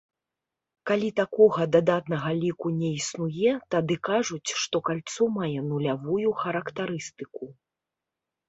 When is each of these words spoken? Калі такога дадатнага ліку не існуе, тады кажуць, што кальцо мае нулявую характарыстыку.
Калі 0.91 1.09
такога 1.19 1.61
дадатнага 1.75 2.31
ліку 2.39 2.67
не 2.79 2.89
існуе, 3.01 3.53
тады 3.75 3.99
кажуць, 4.09 4.49
што 4.65 4.81
кальцо 4.89 5.23
мае 5.37 5.53
нулявую 5.69 6.29
характарыстыку. 6.41 7.45